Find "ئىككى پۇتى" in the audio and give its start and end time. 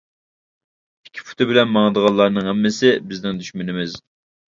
1.09-1.47